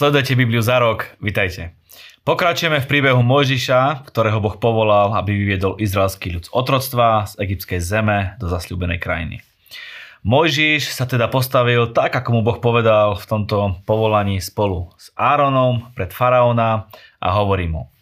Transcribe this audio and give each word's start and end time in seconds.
Sledujete 0.00 0.32
Bibliu 0.32 0.64
za 0.64 0.80
rok, 0.80 1.12
vitajte. 1.20 1.76
Pokračujeme 2.24 2.80
v 2.80 2.88
príbehu 2.88 3.20
Mojžiša, 3.20 4.08
ktorého 4.08 4.40
Boh 4.40 4.56
povolal, 4.56 5.12
aby 5.12 5.36
vyviedol 5.36 5.76
izraelský 5.76 6.32
ľud 6.32 6.48
z 6.48 6.50
otroctva 6.56 7.28
z 7.28 7.36
egyptskej 7.36 7.84
zeme 7.84 8.32
do 8.40 8.48
zasľúbenej 8.48 8.96
krajiny. 8.96 9.44
Mojžiš 10.24 10.96
sa 10.96 11.04
teda 11.04 11.28
postavil 11.28 11.92
tak, 11.92 12.16
ako 12.16 12.32
mu 12.32 12.40
Boh 12.40 12.56
povedal 12.64 13.12
v 13.12 13.28
tomto 13.28 13.76
povolaní 13.84 14.40
spolu 14.40 14.88
s 14.96 15.12
Áronom 15.20 15.92
pred 15.92 16.16
faraóna 16.16 16.88
a 17.20 17.28
hovorí 17.36 17.68
mu 17.68 17.92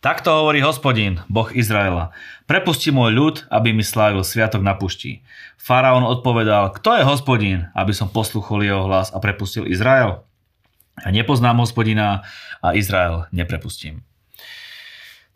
Takto 0.00 0.32
hovorí 0.32 0.64
hospodin, 0.64 1.20
Boh 1.28 1.52
Izraela. 1.52 2.16
Prepusti 2.48 2.88
môj 2.88 3.12
ľud, 3.12 3.36
aby 3.52 3.76
mi 3.76 3.84
slávil 3.84 4.24
sviatok 4.24 4.64
na 4.64 4.72
pušti. 4.72 5.20
Faraón 5.60 6.08
odpovedal, 6.08 6.72
kto 6.80 6.96
je 6.96 7.04
hospodin, 7.04 7.68
aby 7.76 7.92
som 7.92 8.08
posluchol 8.08 8.64
jeho 8.64 8.88
hlas 8.88 9.12
a 9.12 9.20
prepustil 9.20 9.68
Izrael? 9.68 10.24
A 10.98 11.08
nepoznám 11.12 11.62
hospodina 11.62 12.26
a 12.58 12.72
Izrael 12.74 13.28
neprepustím. 13.30 14.02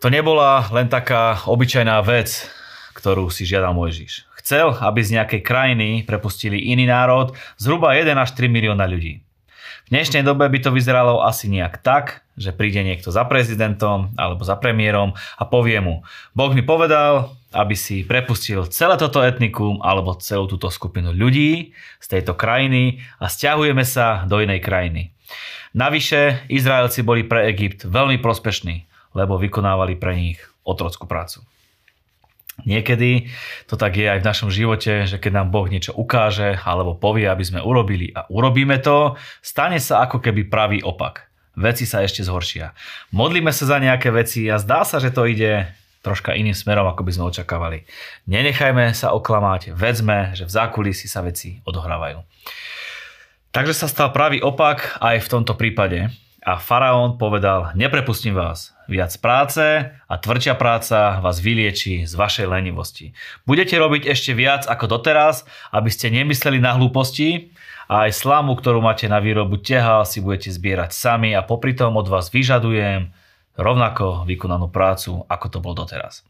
To 0.02 0.12
nebola 0.12 0.68
len 0.68 0.90
taká 0.90 1.44
obyčajná 1.48 2.00
vec, 2.04 2.44
ktorú 2.92 3.32
si 3.32 3.48
žiadal 3.48 3.72
Mojžiš. 3.72 4.28
Chcel, 4.44 4.76
aby 4.76 5.00
z 5.00 5.16
nejakej 5.16 5.40
krajiny 5.40 5.88
prepustili 6.04 6.60
iný 6.60 6.84
národ, 6.84 7.32
zhruba 7.56 7.96
1 7.96 8.12
až 8.12 8.36
3 8.36 8.52
milióna 8.52 8.84
ľudí. 8.84 9.24
V 9.84 9.88
dnešnej 9.88 10.20
dobe 10.20 10.48
by 10.48 10.58
to 10.60 10.70
vyzeralo 10.72 11.24
asi 11.24 11.48
nejak 11.48 11.80
tak, 11.80 12.23
že 12.34 12.50
príde 12.50 12.82
niekto 12.82 13.14
za 13.14 13.22
prezidentom 13.26 14.10
alebo 14.18 14.42
za 14.42 14.58
premiérom 14.58 15.14
a 15.38 15.42
povie 15.46 15.78
mu, 15.78 16.02
Boh 16.34 16.50
mi 16.50 16.66
povedal, 16.66 17.34
aby 17.54 17.78
si 17.78 18.02
prepustil 18.02 18.66
celé 18.70 18.98
toto 18.98 19.22
etnikum 19.22 19.78
alebo 19.80 20.18
celú 20.18 20.50
túto 20.50 20.68
skupinu 20.68 21.14
ľudí 21.14 21.70
z 22.02 22.06
tejto 22.06 22.34
krajiny 22.34 23.02
a 23.22 23.30
stiahujeme 23.30 23.86
sa 23.86 24.26
do 24.26 24.42
inej 24.42 24.60
krajiny. 24.62 25.14
Navyše, 25.74 26.46
Izraelci 26.50 27.02
boli 27.02 27.26
pre 27.26 27.50
Egypt 27.50 27.86
veľmi 27.86 28.22
prospešní, 28.22 28.86
lebo 29.18 29.38
vykonávali 29.38 29.98
pre 29.98 30.14
nich 30.14 30.38
otrockú 30.62 31.06
prácu. 31.06 31.42
Niekedy 32.62 33.34
to 33.66 33.74
tak 33.74 33.98
je 33.98 34.06
aj 34.06 34.22
v 34.22 34.28
našom 34.30 34.50
živote, 34.54 35.10
že 35.10 35.18
keď 35.18 35.42
nám 35.42 35.48
Boh 35.50 35.66
niečo 35.66 35.90
ukáže 35.90 36.54
alebo 36.62 36.94
povie, 36.94 37.26
aby 37.26 37.42
sme 37.42 37.58
urobili 37.58 38.14
a 38.14 38.30
urobíme 38.30 38.78
to, 38.78 39.18
stane 39.42 39.82
sa 39.82 40.06
ako 40.06 40.22
keby 40.22 40.46
pravý 40.46 40.78
opak. 40.78 41.33
Veci 41.54 41.86
sa 41.86 42.02
ešte 42.02 42.26
zhoršia. 42.26 42.74
Modlíme 43.14 43.54
sa 43.54 43.64
za 43.66 43.78
nejaké 43.78 44.10
veci 44.10 44.46
a 44.50 44.58
zdá 44.58 44.82
sa, 44.82 44.98
že 44.98 45.14
to 45.14 45.26
ide 45.26 45.70
troška 46.04 46.36
iným 46.36 46.52
smerom, 46.52 46.84
ako 46.84 47.00
by 47.06 47.12
sme 47.16 47.24
očakávali. 47.32 47.88
Nenechajme 48.28 48.92
sa 48.92 49.16
oklamať, 49.16 49.72
vedzme, 49.72 50.36
že 50.36 50.44
v 50.44 50.52
zákulisí 50.52 51.08
sa 51.08 51.24
veci 51.24 51.64
odohrávajú. 51.64 52.20
Takže 53.54 53.72
sa 53.72 53.86
stal 53.88 54.10
pravý 54.12 54.42
opak 54.42 54.98
aj 55.00 55.24
v 55.24 55.30
tomto 55.30 55.54
prípade. 55.56 56.12
A 56.44 56.60
faraón 56.60 57.16
povedal, 57.16 57.72
neprepustím 57.72 58.36
vás. 58.36 58.76
Viac 58.84 59.16
práce 59.16 59.64
a 59.96 60.14
tvrdšia 60.20 60.52
práca 60.60 61.16
vás 61.24 61.40
vylieči 61.40 62.04
z 62.04 62.12
vašej 62.12 62.44
lenivosti. 62.52 63.16
Budete 63.48 63.80
robiť 63.80 64.12
ešte 64.12 64.36
viac 64.36 64.68
ako 64.68 65.00
doteraz, 65.00 65.48
aby 65.72 65.88
ste 65.88 66.12
nemysleli 66.12 66.60
na 66.60 66.76
hlúposti 66.76 67.56
a 67.88 68.04
aj 68.04 68.20
slamu, 68.20 68.60
ktorú 68.60 68.84
máte 68.84 69.08
na 69.08 69.24
výrobu 69.24 69.56
tehal, 69.56 70.04
si 70.04 70.20
budete 70.20 70.52
zbierať 70.52 70.92
sami 70.92 71.32
a 71.32 71.40
popri 71.40 71.72
tom 71.72 71.96
od 71.96 72.12
vás 72.12 72.28
vyžadujem 72.28 73.08
rovnako 73.56 74.28
vykonanú 74.28 74.68
prácu, 74.68 75.24
ako 75.24 75.46
to 75.48 75.58
bol 75.64 75.72
doteraz. 75.72 76.28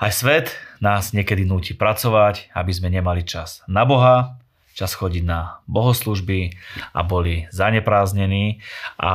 Aj 0.00 0.08
svet 0.08 0.56
nás 0.80 1.12
niekedy 1.12 1.44
núti 1.44 1.76
pracovať, 1.76 2.48
aby 2.56 2.72
sme 2.72 2.88
nemali 2.88 3.28
čas 3.28 3.60
na 3.68 3.84
Boha, 3.84 4.40
čas 4.78 4.94
chodiť 4.94 5.26
na 5.26 5.58
bohoslužby 5.66 6.54
a 6.94 7.00
boli 7.02 7.50
zanepráznení 7.50 8.62
a 8.94 9.12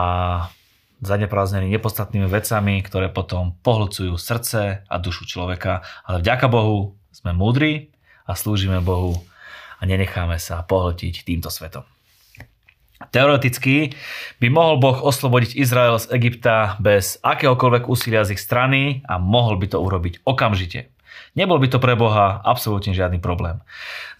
zanepráznení 0.99 1.71
nepodstatnými 1.71 2.27
vecami, 2.27 2.83
ktoré 2.83 3.07
potom 3.07 3.55
pohlcujú 3.63 4.19
srdce 4.19 4.83
a 4.83 4.95
dušu 4.99 5.23
človeka. 5.23 5.87
Ale 6.03 6.19
vďaka 6.19 6.51
Bohu 6.51 6.99
sme 7.15 7.31
múdri 7.31 7.95
a 8.27 8.35
slúžime 8.35 8.83
Bohu 8.83 9.15
a 9.79 9.83
nenecháme 9.87 10.35
sa 10.39 10.63
pohltiť 10.63 11.23
týmto 11.27 11.47
svetom. 11.47 11.87
Teoreticky 13.11 13.91
by 14.39 14.47
mohol 14.47 14.79
Boh 14.79 14.95
oslobodiť 15.03 15.59
Izrael 15.59 15.99
z 15.99 16.07
Egypta 16.15 16.79
bez 16.79 17.19
akéhokoľvek 17.19 17.91
úsilia 17.91 18.23
z 18.23 18.39
ich 18.39 18.41
strany 18.43 19.03
a 19.03 19.19
mohol 19.19 19.59
by 19.59 19.67
to 19.67 19.83
urobiť 19.83 20.23
okamžite. 20.23 20.92
Nebol 21.33 21.57
by 21.57 21.67
to 21.69 21.79
pre 21.81 21.97
Boha 21.97 22.41
absolútne 22.45 22.93
žiadny 22.93 23.17
problém. 23.17 23.61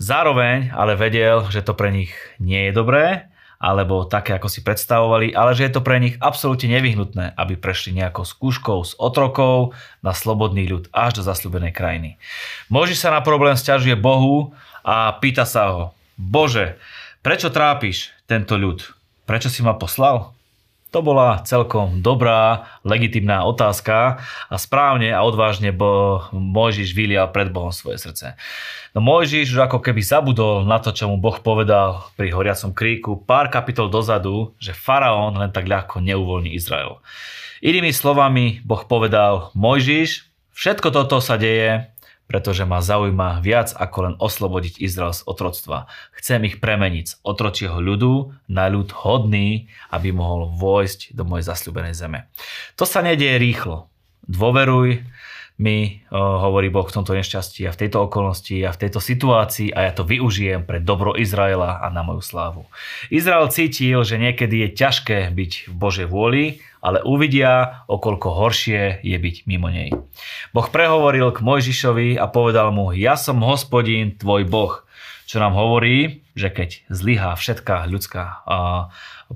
Zároveň 0.01 0.73
ale 0.73 0.97
vedel, 0.97 1.45
že 1.53 1.61
to 1.61 1.77
pre 1.77 1.93
nich 1.93 2.13
nie 2.41 2.69
je 2.69 2.73
dobré, 2.73 3.29
alebo 3.63 4.03
také, 4.03 4.35
ako 4.35 4.51
si 4.51 4.59
predstavovali, 4.59 5.31
ale 5.31 5.55
že 5.55 5.71
je 5.71 5.79
to 5.79 5.85
pre 5.87 5.95
nich 5.95 6.19
absolútne 6.19 6.67
nevyhnutné, 6.67 7.31
aby 7.39 7.55
prešli 7.55 7.95
nejakou 7.95 8.27
skúškou 8.27 8.83
z 8.83 8.91
otrokov 8.99 9.71
na 10.03 10.11
slobodný 10.11 10.67
ľud 10.67 10.91
až 10.91 11.15
do 11.15 11.23
zasľúbenej 11.23 11.71
krajiny. 11.71 12.19
Môže 12.67 12.99
sa 12.99 13.07
na 13.15 13.23
problém 13.23 13.55
stiažuje 13.55 13.95
Bohu 13.95 14.51
a 14.83 15.15
pýta 15.15 15.47
sa 15.47 15.71
ho, 15.71 15.83
Bože, 16.19 16.75
prečo 17.23 17.47
trápiš 17.47 18.11
tento 18.27 18.59
ľud? 18.59 18.83
Prečo 19.23 19.47
si 19.47 19.63
ma 19.63 19.79
poslal? 19.79 20.35
To 20.93 21.01
bola 21.01 21.41
celkom 21.41 22.05
dobrá, 22.05 22.69
legitimná 22.85 23.41
otázka 23.49 24.21
a 24.45 24.55
správne 24.61 25.09
a 25.09 25.25
odvážne 25.25 25.73
bo 25.73 26.21
Mojžiš 26.29 26.93
vylial 26.93 27.33
pred 27.33 27.49
Bohom 27.49 27.73
svoje 27.73 27.97
srdce. 27.97 28.37
No 28.93 29.01
Mojžiš 29.01 29.57
už 29.57 29.65
ako 29.65 29.81
keby 29.81 30.05
zabudol 30.05 30.69
na 30.69 30.77
to, 30.77 30.93
čo 30.93 31.09
mu 31.09 31.17
Boh 31.17 31.41
povedal 31.41 32.05
pri 32.13 32.29
horiacom 32.29 32.77
kríku 32.77 33.17
pár 33.17 33.49
kapitol 33.49 33.89
dozadu, 33.89 34.53
že 34.61 34.77
faraón 34.77 35.33
len 35.33 35.49
tak 35.49 35.65
ľahko 35.65 35.97
neuvoľní 35.97 36.53
Izrael. 36.53 37.01
Inými 37.65 37.89
slovami, 37.89 38.61
Boh 38.61 38.85
povedal, 38.85 39.49
Mojžiš, 39.57 40.29
všetko 40.53 40.93
toto 40.93 41.17
sa 41.25 41.41
deje, 41.41 41.89
pretože 42.27 42.63
ma 42.65 42.79
zaujíma 42.79 43.43
viac 43.43 43.75
ako 43.75 43.97
len 44.03 44.15
oslobodiť 44.17 44.79
Izrael 44.79 45.13
z 45.13 45.21
otroctva. 45.27 45.91
Chcem 46.17 46.47
ich 46.47 46.57
premeniť 46.63 47.05
z 47.05 47.13
otročieho 47.21 47.77
ľudu 47.77 48.33
na 48.49 48.71
ľud 48.71 48.89
hodný, 48.95 49.67
aby 49.91 50.09
mohol 50.15 50.49
vojsť 50.55 51.13
do 51.13 51.27
mojej 51.27 51.45
zasľúbenej 51.51 51.93
zeme. 51.93 52.31
To 52.79 52.87
sa 52.87 53.03
nedieje 53.03 53.37
rýchlo. 53.37 53.91
Dôveruj 54.23 55.03
mi, 55.57 56.01
hovorí 56.11 56.73
Boh 56.73 56.85
v 56.85 56.95
tomto 56.97 57.13
nešťastí 57.13 57.69
a 57.69 57.73
v 57.73 57.79
tejto 57.85 58.09
okolnosti 58.09 58.57
a 58.65 58.73
v 58.73 58.81
tejto 58.81 58.97
situácii 58.97 59.69
a 59.69 59.85
ja 59.85 59.91
to 59.93 60.01
využijem 60.01 60.65
pre 60.65 60.81
dobro 60.81 61.13
Izraela 61.13 61.77
a 61.81 61.87
na 61.93 62.01
moju 62.01 62.25
slávu. 62.25 62.65
Izrael 63.13 63.47
cítil, 63.53 64.01
že 64.01 64.17
niekedy 64.17 64.65
je 64.65 64.69
ťažké 64.73 65.29
byť 65.29 65.51
v 65.69 65.73
Božej 65.73 66.07
vôli 66.09 66.59
ale 66.83 66.99
uvidia, 67.07 67.87
okolko 67.87 68.35
horšie 68.35 68.99
je 69.07 69.15
byť 69.15 69.47
mimo 69.47 69.71
nej. 69.71 69.95
Boh 70.51 70.67
prehovoril 70.67 71.31
k 71.31 71.39
Mojžišovi 71.39 72.19
a 72.19 72.27
povedal 72.27 72.75
mu, 72.75 72.91
ja 72.91 73.15
som 73.15 73.39
hospodín, 73.39 74.19
tvoj 74.19 74.43
Boh, 74.43 74.82
čo 75.25 75.41
nám 75.41 75.55
hovorí, 75.55 76.25
že 76.33 76.51
keď 76.53 76.85
zlyhá 76.91 77.33
všetká 77.33 77.87
ľudská 77.87 78.45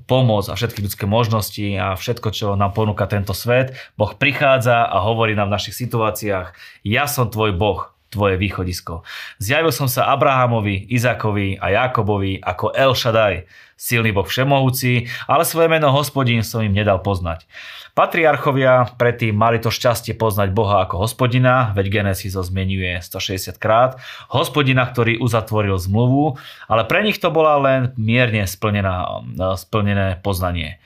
pomoc 0.06 0.46
a 0.46 0.54
všetky 0.54 0.84
ľudské 0.84 1.04
možnosti 1.08 1.66
a 1.74 1.98
všetko, 1.98 2.28
čo 2.30 2.46
nám 2.54 2.76
ponúka 2.76 3.08
tento 3.10 3.34
svet, 3.34 3.74
Boh 3.98 4.14
prichádza 4.14 4.86
a 4.86 5.02
hovorí 5.02 5.34
nám 5.34 5.50
v 5.50 5.56
našich 5.58 5.74
situáciách, 5.74 6.54
ja 6.86 7.04
som 7.10 7.32
tvoj 7.32 7.56
Boh, 7.56 7.90
tvoje 8.08 8.40
východisko. 8.40 9.04
Zjavil 9.36 9.72
som 9.72 9.84
sa 9.84 10.08
Abrahamovi, 10.12 10.88
Izakovi 10.88 11.60
a 11.60 11.72
Jakobovi 11.72 12.40
ako 12.40 12.72
El 12.72 12.92
Shaddai, 12.96 13.44
silný 13.78 14.10
Boh 14.10 14.26
všemohúci, 14.26 15.06
ale 15.30 15.46
svoje 15.46 15.70
meno 15.70 15.94
hospodín 15.94 16.42
som 16.42 16.66
im 16.66 16.74
nedal 16.74 16.98
poznať. 16.98 17.46
Patriarchovia 17.94 18.94
predtým 18.98 19.34
mali 19.34 19.62
to 19.62 19.70
šťastie 19.70 20.18
poznať 20.18 20.50
Boha 20.54 20.86
ako 20.86 21.02
hospodina, 21.02 21.70
veď 21.74 22.02
Genesis 22.02 22.34
ho 22.34 22.42
zmenuje 22.42 22.98
160 22.98 23.58
krát, 23.58 23.98
hospodina, 24.30 24.86
ktorý 24.86 25.22
uzatvoril 25.22 25.78
zmluvu, 25.78 26.38
ale 26.66 26.82
pre 26.86 27.06
nich 27.06 27.22
to 27.22 27.30
bola 27.30 27.58
len 27.58 27.94
mierne 27.94 28.46
splnená, 28.46 29.22
splnené 29.54 30.18
poznanie. 30.22 30.82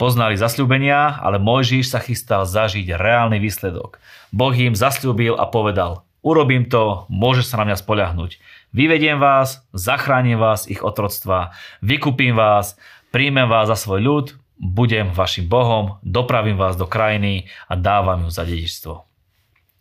Poznali 0.00 0.34
zasľúbenia, 0.34 1.20
ale 1.20 1.38
Mojžiš 1.38 1.94
sa 1.94 2.00
chystal 2.02 2.48
zažiť 2.48 2.96
reálny 2.96 3.38
výsledok. 3.38 4.00
Boh 4.32 4.52
im 4.56 4.72
zasľúbil 4.72 5.36
a 5.36 5.46
povedal, 5.48 6.04
urobím 6.22 6.70
to, 6.70 7.04
môže 7.10 7.42
sa 7.42 7.60
na 7.60 7.68
mňa 7.68 7.76
spoľahnúť. 7.82 8.38
Vyvediem 8.72 9.18
vás, 9.18 9.66
zachránim 9.74 10.38
vás 10.38 10.70
ich 10.70 10.80
otroctva, 10.80 11.52
vykúpim 11.82 12.32
vás, 12.32 12.78
príjmem 13.10 13.50
vás 13.50 13.68
za 13.68 13.76
svoj 13.76 14.00
ľud, 14.00 14.26
budem 14.56 15.10
vašim 15.10 15.50
Bohom, 15.50 15.98
dopravím 16.06 16.56
vás 16.56 16.78
do 16.78 16.86
krajiny 16.86 17.50
a 17.66 17.74
dávam 17.74 18.24
ju 18.24 18.30
za 18.30 18.46
dedičstvo. 18.46 19.12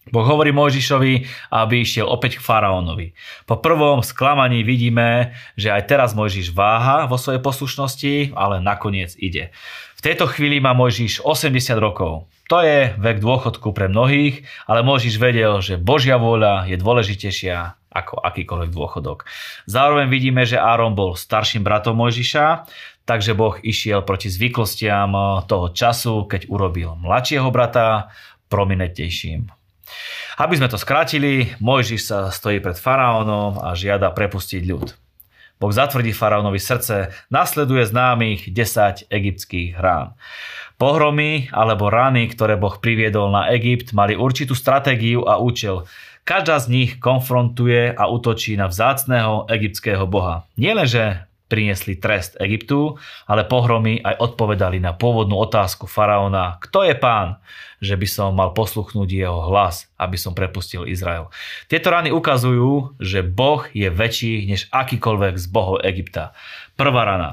Boh 0.10 0.26
hovorí 0.26 0.50
Mojžišovi, 0.50 1.14
aby 1.54 1.86
išiel 1.86 2.10
opäť 2.10 2.42
k 2.42 2.44
faraónovi. 2.44 3.14
Po 3.46 3.62
prvom 3.62 4.02
sklamaní 4.02 4.66
vidíme, 4.66 5.38
že 5.54 5.70
aj 5.70 5.86
teraz 5.86 6.18
Mojžiš 6.18 6.58
váha 6.58 7.06
vo 7.06 7.22
svojej 7.22 7.38
poslušnosti, 7.38 8.34
ale 8.34 8.66
nakoniec 8.66 9.14
ide. 9.22 9.54
V 9.94 10.02
tejto 10.02 10.26
chvíli 10.26 10.58
má 10.58 10.74
Mojžiš 10.74 11.22
80 11.22 11.78
rokov. 11.78 12.26
To 12.52 12.60
je 12.60 12.92
vek 13.00 13.24
dôchodku 13.24 13.72
pre 13.72 13.88
mnohých, 13.88 14.44
ale 14.68 14.84
Mojžiš 14.84 15.16
vedel, 15.24 15.64
že 15.64 15.80
Božia 15.80 16.20
vôľa 16.20 16.68
je 16.68 16.76
dôležitejšia 16.76 17.80
ako 17.88 18.20
akýkoľvek 18.20 18.76
dôchodok. 18.76 19.24
Zároveň 19.72 20.12
vidíme, 20.12 20.44
že 20.44 20.60
Áron 20.60 20.92
bol 20.92 21.16
starším 21.16 21.64
bratom 21.64 21.96
Mojžiša, 21.96 22.68
takže 23.08 23.40
Boh 23.40 23.56
išiel 23.64 24.04
proti 24.04 24.28
zvyklostiam 24.28 25.16
toho 25.48 25.72
času, 25.72 26.28
keď 26.28 26.52
urobil 26.52 27.00
mladšieho 27.00 27.48
brata 27.56 28.12
prominentnejším. 28.52 29.48
Aby 30.36 30.54
sme 30.60 30.68
to 30.68 30.76
skrátili, 30.76 31.56
Mojžiš 31.64 32.02
sa 32.04 32.20
stojí 32.36 32.60
pred 32.60 32.76
faraónom 32.76 33.64
a 33.64 33.72
žiada 33.80 34.12
prepustiť 34.12 34.62
ľud. 34.68 34.92
Boh 35.62 35.70
zatvrdí 35.70 36.10
faraónovi 36.10 36.58
srdce, 36.58 37.14
nasleduje 37.30 37.86
známych 37.86 38.50
10 38.50 39.06
egyptských 39.14 39.78
rán. 39.78 40.18
Pohromy 40.82 41.54
alebo 41.54 41.94
rany, 41.94 42.26
ktoré 42.34 42.58
Boh 42.58 42.82
priviedol 42.82 43.30
na 43.30 43.54
Egypt, 43.54 43.94
mali 43.94 44.18
určitú 44.18 44.58
stratégiu 44.58 45.22
a 45.30 45.38
účel. 45.38 45.86
Každá 46.26 46.58
z 46.58 46.68
nich 46.74 46.92
konfrontuje 46.98 47.94
a 47.94 48.10
útočí 48.10 48.58
na 48.58 48.66
vzácného 48.66 49.46
egyptského 49.54 50.10
boha. 50.10 50.50
Nielenže 50.58 51.30
priniesli 51.52 52.00
trest 52.00 52.40
Egyptu, 52.40 52.96
ale 53.28 53.44
pohromy 53.44 54.00
aj 54.00 54.24
odpovedali 54.24 54.80
na 54.80 54.96
pôvodnú 54.96 55.36
otázku 55.36 55.84
faraóna, 55.84 56.56
kto 56.64 56.88
je 56.88 56.96
pán, 56.96 57.44
že 57.84 58.00
by 58.00 58.08
som 58.08 58.32
mal 58.32 58.56
posluchnúť 58.56 59.10
jeho 59.12 59.52
hlas, 59.52 59.92
aby 60.00 60.16
som 60.16 60.32
prepustil 60.32 60.88
Izrael. 60.88 61.28
Tieto 61.68 61.92
rany 61.92 62.16
ukazujú, 62.16 62.96
že 63.04 63.20
Boh 63.26 63.68
je 63.76 63.92
väčší 63.92 64.48
než 64.48 64.72
akýkoľvek 64.72 65.36
z 65.36 65.46
bohov 65.52 65.84
Egypta. 65.84 66.32
Prvá 66.80 67.04
rana. 67.04 67.30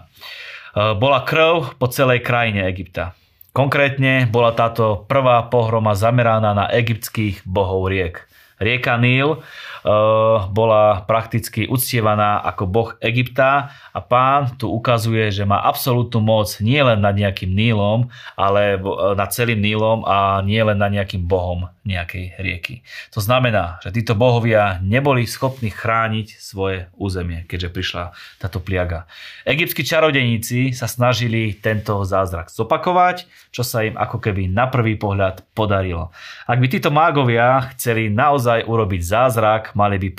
E, 0.75 0.99
bola 0.99 1.23
krv 1.23 1.79
po 1.79 1.87
celej 1.87 2.27
krajine 2.27 2.67
Egypta. 2.67 3.15
Konkrétne 3.53 4.29
bola 4.29 4.53
táto 4.55 5.09
prvá 5.09 5.43
pohroma 5.49 5.97
zameraná 5.97 6.53
na 6.53 6.67
egyptských 6.69 7.43
bohov 7.49 7.89
riek. 7.89 8.28
Rieka 8.59 8.99
Níl 8.99 9.43
Eh, 9.89 10.39
bola 10.51 11.07
prakticky 11.07 11.71
uctievaná 11.71 12.43
ako 12.43 12.65
boh 12.67 12.91
Egypta 12.99 13.71
a 13.95 14.01
pán 14.03 14.59
tu 14.59 14.67
ukazuje, 14.67 15.31
že 15.31 15.47
má 15.47 15.63
absolútnu 15.63 16.19
moc 16.19 16.51
nie 16.59 16.83
len 16.83 16.99
nad 16.99 17.15
nejakým 17.15 17.55
Nílom, 17.55 18.11
ale 18.35 18.77
nad 19.15 19.31
celým 19.31 19.63
Nílom 19.63 20.03
a 20.03 20.43
nie 20.43 20.59
len 20.59 20.83
nad 20.83 20.91
nejakým 20.91 21.23
bohom 21.23 21.71
nejakej 21.89 22.37
rieky. 22.37 22.85
To 23.17 23.25
znamená, 23.25 23.81
že 23.81 23.97
títo 23.97 24.13
bohovia 24.13 24.77
neboli 24.85 25.25
schopní 25.25 25.73
chrániť 25.73 26.37
svoje 26.37 26.93
územie, 27.01 27.49
keďže 27.49 27.73
prišla 27.73 28.05
táto 28.37 28.61
pliaga. 28.61 29.09
Egyptskí 29.49 29.89
čarodeníci 29.89 30.77
sa 30.77 30.85
snažili 30.85 31.57
tento 31.57 32.05
zázrak 32.05 32.53
zopakovať, 32.53 33.25
čo 33.49 33.65
sa 33.65 33.89
im 33.89 33.97
ako 33.97 34.21
keby 34.21 34.53
na 34.53 34.69
prvý 34.69 35.01
pohľad 35.01 35.49
podarilo. 35.57 36.13
Ak 36.45 36.61
by 36.61 36.69
títo 36.69 36.93
mágovia 36.93 37.73
chceli 37.73 38.13
naozaj 38.13 38.69
urobiť 38.69 39.01
zázrak, 39.01 39.73
mali 39.73 39.97
by 39.97 40.13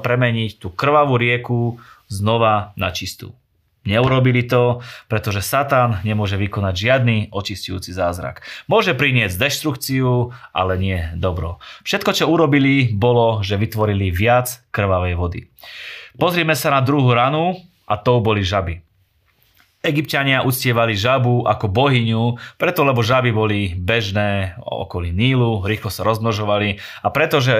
premeniť 0.00 0.50
tú 0.56 0.72
krvavú 0.72 1.20
rieku 1.20 1.76
znova 2.08 2.72
na 2.80 2.88
čistú. 2.88 3.36
Neurobili 3.82 4.46
to, 4.46 4.78
pretože 5.10 5.42
Satan 5.42 5.98
nemôže 6.06 6.38
vykonať 6.38 6.74
žiadny 6.74 7.16
očistujúci 7.34 7.90
zázrak. 7.90 8.46
Môže 8.70 8.94
priniesť 8.94 9.34
deštrukciu, 9.34 10.30
ale 10.54 10.78
nie 10.78 10.98
dobro. 11.18 11.58
Všetko, 11.82 12.10
čo 12.14 12.30
urobili, 12.30 12.94
bolo, 12.94 13.42
že 13.42 13.58
vytvorili 13.58 14.14
viac 14.14 14.62
krvavej 14.70 15.14
vody. 15.18 15.40
Pozrime 16.14 16.54
sa 16.54 16.70
na 16.70 16.80
druhú 16.84 17.10
ranu 17.10 17.58
a 17.90 17.98
to 17.98 18.22
boli 18.22 18.46
žaby. 18.46 18.91
Egyptiania 19.82 20.46
uctievali 20.46 20.94
žabu 20.94 21.42
ako 21.42 21.66
bohyňu, 21.66 22.38
preto 22.54 22.86
lebo 22.86 23.02
žaby 23.02 23.34
boli 23.34 23.74
bežné 23.74 24.54
okolí 24.62 25.10
Nílu, 25.10 25.58
rýchlo 25.66 25.90
sa 25.90 26.06
rozmnožovali 26.06 26.78
a 27.02 27.10
pretože 27.10 27.50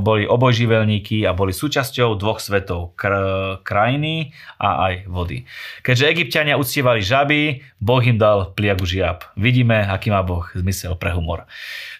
boli 0.00 0.24
obojživelníky 0.24 1.28
a 1.28 1.36
boli 1.36 1.52
súčasťou 1.52 2.16
dvoch 2.16 2.40
svetov, 2.40 2.96
kr- 2.96 3.60
krajiny 3.60 4.32
a 4.56 4.88
aj 4.88 4.94
vody. 5.04 5.44
Keďže 5.84 6.16
Egyptiania 6.16 6.56
uctievali 6.56 7.04
žaby, 7.04 7.60
Boh 7.76 8.00
im 8.00 8.16
dal 8.16 8.56
pliagu 8.56 8.88
žiab. 8.88 9.36
Vidíme, 9.36 9.84
aký 9.84 10.08
má 10.08 10.24
Boh 10.24 10.48
zmysel 10.56 10.96
pre 10.96 11.12
humor. 11.12 11.44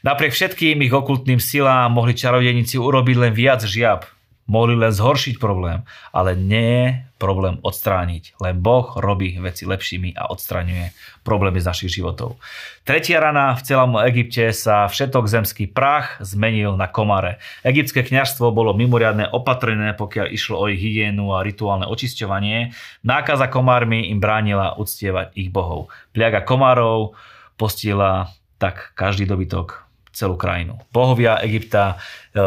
Napriek 0.01 0.33
všetkým 0.33 0.81
ich 0.81 0.97
okultným 0.97 1.37
silám 1.37 1.93
mohli 1.93 2.17
čarodejníci 2.17 2.81
urobiť 2.81 3.17
len 3.29 3.33
viac 3.37 3.61
žiab, 3.61 4.09
mohli 4.47 4.79
len 4.79 4.95
zhoršiť 4.95 5.43
problém, 5.43 5.83
ale 6.15 6.39
nie 6.39 6.63
je 6.63 6.87
problém 7.17 7.59
odstrániť. 7.65 8.39
Len 8.39 8.61
Boh 8.61 8.95
robí 9.01 9.35
veci 9.41 9.65
lepšími 9.65 10.15
a 10.15 10.29
odstraňuje 10.31 10.93
problémy 11.25 11.59
z 11.59 11.69
našich 11.69 11.91
životov. 11.97 12.39
Tretia 12.87 13.19
rana 13.19 13.57
v 13.57 13.65
celom 13.65 13.99
Egypte 14.05 14.53
sa 14.53 14.87
všetok 14.87 15.27
zemský 15.27 15.67
prach 15.67 16.21
zmenil 16.23 16.77
na 16.77 16.87
komare. 16.87 17.43
Egyptské 17.65 18.05
kňažstvo 18.05 18.53
bolo 18.53 18.77
mimoriadne 18.77 19.27
opatrené, 19.33 19.97
pokiaľ 19.97 20.27
išlo 20.31 20.61
o 20.61 20.71
ich 20.71 20.79
hygienu 20.79 21.33
a 21.35 21.43
rituálne 21.43 21.89
očisťovanie. 21.89 22.77
Nákaza 23.03 23.49
komármi 23.49 24.13
im 24.13 24.21
bránila 24.21 24.77
uctievať 24.77 25.35
ich 25.35 25.49
bohov. 25.49 25.89
Pliaga 26.13 26.45
komárov 26.45 27.17
postila 27.57 28.29
tak 28.61 28.93
každý 28.93 29.25
dobytok 29.25 29.86
celú 30.17 30.41
krajinu. 30.41 30.81
Bohovia 30.97 31.37
Egypta 31.45 32.01
e, 32.33 32.41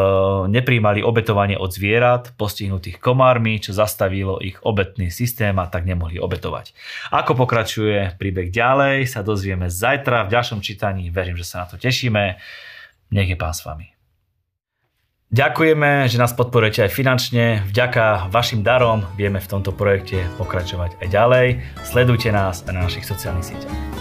nepríjmali 0.50 1.06
obetovanie 1.06 1.54
od 1.54 1.70
zvierat 1.70 2.34
postihnutých 2.34 2.98
komármi, 2.98 3.62
čo 3.62 3.70
zastavilo 3.70 4.42
ich 4.42 4.58
obetný 4.66 5.14
systém 5.14 5.54
a 5.62 5.70
tak 5.70 5.86
nemohli 5.86 6.18
obetovať. 6.18 6.74
Ako 7.14 7.38
pokračuje 7.38 8.18
príbeh 8.18 8.50
ďalej, 8.50 9.06
sa 9.06 9.22
dozvieme 9.22 9.70
zajtra 9.70 10.26
v 10.26 10.32
ďalšom 10.34 10.58
čítaní. 10.58 11.14
Verím, 11.14 11.38
že 11.38 11.46
sa 11.46 11.62
na 11.62 11.66
to 11.70 11.78
tešíme. 11.78 12.42
Nech 13.14 13.30
je 13.30 13.38
pán 13.38 13.54
s 13.54 13.62
vami. 13.62 13.94
Ďakujeme, 15.30 16.10
že 16.10 16.18
nás 16.18 16.34
podporujete 16.34 16.90
aj 16.90 16.90
finančne. 16.90 17.62
Vďaka 17.70 18.34
vašim 18.34 18.66
darom 18.66 19.06
vieme 19.14 19.38
v 19.38 19.46
tomto 19.46 19.70
projekte 19.70 20.26
pokračovať 20.34 20.98
aj 20.98 21.06
ďalej. 21.06 21.46
Sledujte 21.86 22.34
nás 22.34 22.66
aj 22.66 22.74
na 22.74 22.82
našich 22.82 23.06
sociálnych 23.06 23.54
sieťach. 23.54 23.99